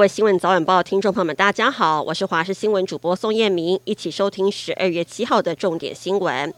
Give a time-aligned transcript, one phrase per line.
[0.00, 6.54] 各位新闻早晚报听众朋友们，大家好，我是华视新闻主播宋彦明，一起收听十二月七号的重点新闻。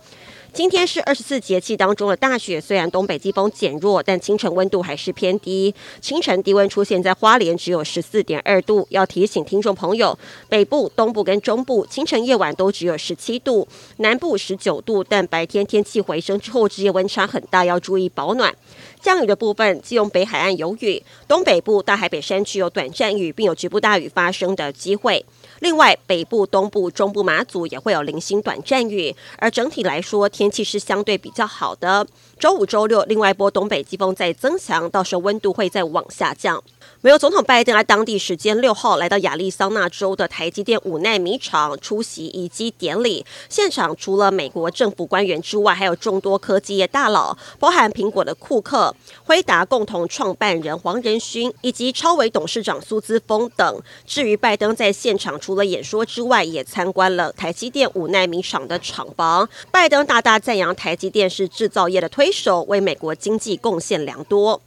[0.54, 5.74] 今天是二十四节气当中的大雪，虽然东北季风减弱，但清晨温度还是偏低。
[5.98, 8.86] 清晨低温出现在花莲，只有十四点二度。
[8.90, 10.18] 要提醒听众朋友，
[10.50, 18.54] 北部、东部跟中部清晨夜晚都只有十七度，南部十九度，但白天天气回升之后，日夜温差很大，要注意保暖。
[19.00, 25.24] 降雨的部分，基隆北海岸有雨，东北部大海北山区有短暂雨，并有局部大雨发生的机会。
[25.62, 32.04] 另外，北部、东部、中部、马祖也会有零星短暂雨，而整体来说，天气是相对比较好的。
[32.36, 36.60] 周五、周六，另外一波东北季风在增强，到时候温度会再往下降。
[37.00, 53.82] 美国总统拜登在当地时间六号来到亚利桑那州的台积电五奈米厂出席移机典礼，现场除了美国政府官员之外，还有众多科技业大佬，包含苹果的库克、辉达共同创办人黄仁勋以及超微董事长苏姿丰等。
[54.06, 59.48] 至于拜登在现场除了演说之外，也参观了台积电五奈米厂的厂房。
[59.72, 64.60] 拜登大大赞扬台积电是制造业的推手，为美国经济贡献良多。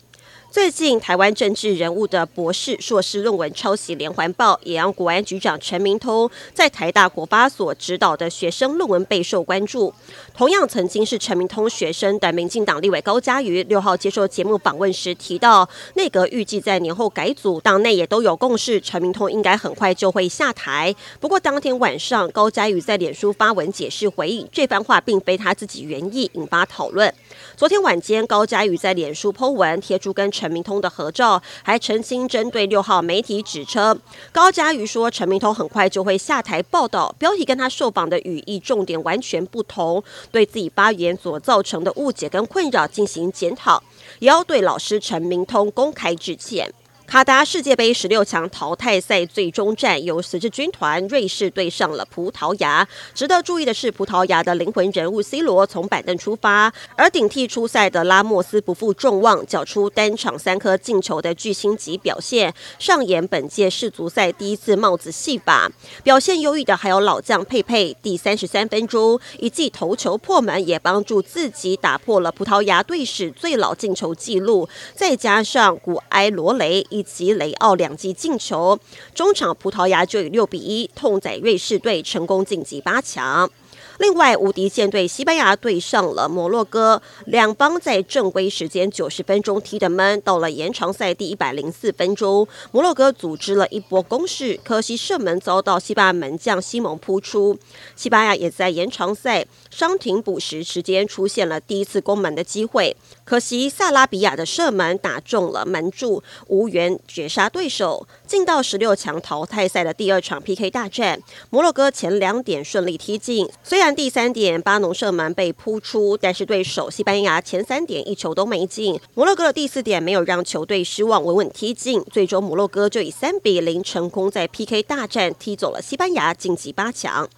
[0.52, 9.94] 最近，台湾政治人物的博士、硕士论文抄袭连环爆，也让国安局长陈明通在台大国发所指导的学生论文备受关注。
[10.34, 20.96] 同样曾经是陈明通学生的民进党立委高嘉瑜，六号接受节目访问时提到，内阁预计在年后改组，党内也都有共识，陈明通应该很快就会下台。
[21.20, 27.14] 不过当天晚上，高嘉瑜在脸书发文解释回应，这番话并非他自己原意，引发讨论。
[27.58, 34.00] 昨天晚间，高嘉瑜在脸书 po 文贴出跟陈陈明通的合照，还澄清针对六号媒体指称
[34.32, 43.82] 高嘉瑜说陈明通很快就会下台报道，标题跟他受访的语义重点完全不同，对自己发言所造成的误解跟困扰进行检讨，
[44.20, 46.72] 也要对老师陈明通公开致歉。
[47.08, 52.86] 卡达世界杯十六强淘汰赛最终战，由十字军团瑞士对上了葡萄牙。
[53.14, 65.72] 值得注意的是，葡萄牙的灵魂人物 C 罗从板凳出发，而顶替出赛的拉莫斯不负众望，缴出单场三颗进球的巨星级表现，上演本届世足赛第一次帽子戏法。
[66.04, 74.68] 表现优异的还有老将佩佩，第三十三分钟一记头球破门，也帮助自己打破了葡萄牙队史最老进球纪录。
[74.96, 76.86] 再加上古埃罗雷。
[76.96, 78.80] 以及雷奥两记进球，
[79.14, 83.52] 中场葡萄牙就以六比一痛宰瑞士队，成功晋级八强。
[83.98, 97.58] 另外，无敌舰队西班牙对上了摩洛哥，两方在正规时间九十分钟踢得闷，到了延长赛第一百零四分钟，摩洛哥组织了一波攻势，可惜射门遭到西班牙门将西蒙扑出。
[97.96, 108.06] 西班牙也在延长赛伤停补时时间出现了第一次攻门的机会，可惜萨拉比亚的射门打中了门柱，无缘绝杀对手。
[108.28, 113.85] 进到十六强淘汰赛的第二场 PK 大战，摩洛哥前两点顺利踢进，虽然。
[113.86, 119.00] 看第三点，巴农射门被扑出，但是对手西班牙前三点一球都没进。
[119.14, 122.04] 摩洛哥的第四点没有让球队失望，稳稳踢进。
[122.12, 127.30] 最终摩洛哥就以三比零成功在 PK 大战踢走了西班牙，晋级八强。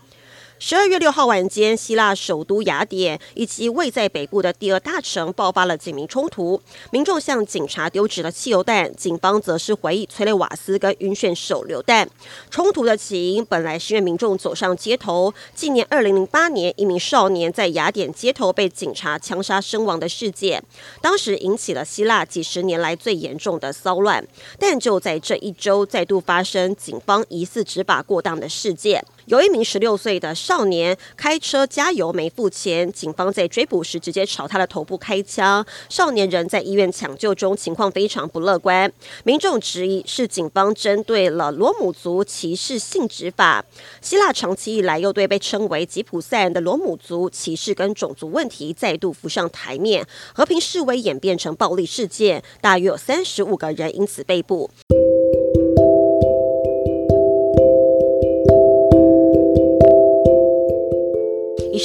[0.60, 6.60] 十二月六号晚间，希腊首都雅典以及位在北部的第二大城爆发了警民冲突，
[6.90, 12.10] 民众向警察丢掷了汽油弹，警方则是回以催泪瓦斯跟晕眩手榴弹。
[12.50, 20.64] 冲突的起因本来是因为民众走上街头纪念二零零八年一名少年在雅典街头被警察枪杀身亡的事件，
[21.02, 24.26] 当时引起了希腊几十年来最严重的骚乱。
[24.58, 29.06] 但就在这一周，再度发生警方疑似执法过当的事件。
[29.28, 35.66] 有一名十六岁的少年开车加油没付钱，警方在追捕时直接朝他的头部开枪。
[35.90, 38.90] 少年人在医院抢救中，情况非常不乐观。
[39.26, 43.66] 民众质疑是警方针对了罗姆族歧视性执法。
[44.02, 54.70] 希腊长期以来又对被称为吉普赛人的罗姆族歧视跟种族问题再度浮上台面，和平示威演变成暴力事件，大约有三十五个人因此被捕。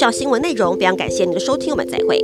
[0.03, 2.19] 到新闻内容非常感谢您的收听，我们再会。